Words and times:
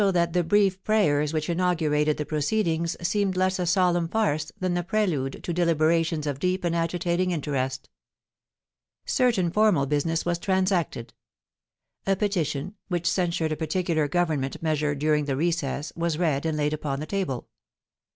that 0.13 0.33
the 0.33 0.43
brief 0.43 0.83
prayers 0.83 1.31
which 1.31 1.47
inaugurated 1.47 2.17
the 2.17 2.25
proceedings 2.25 2.97
seemed 3.07 3.37
less 3.37 3.59
a 3.59 3.67
solemn 3.67 4.07
farce 4.07 4.51
than 4.59 4.73
the 4.73 4.81
prelude 4.81 5.39
to 5.43 5.53
deliberatioDS 5.53 6.25
of 6.25 6.39
deep 6.39 6.63
and 6.63 6.75
agitating 6.75 7.29
interest. 7.29 7.87
Certain 9.05 9.51
formal 9.51 9.85
business 9.85 10.25
was 10.25 10.39
transacted. 10.39 11.13
A 12.07 12.15
p>etition, 12.15 12.73
which 12.87 13.05
censured 13.05 13.51
a 13.51 13.55
particular 13.55 14.07
Government 14.07 14.59
measure 14.63 14.95
during 14.95 15.25
the 15.25 15.37
recess, 15.37 15.93
was 15.95 16.17
read 16.17 16.47
and 16.47 16.57
laid 16.57 16.73
upon 16.73 16.99
the 16.99 17.05
table. 17.05 17.47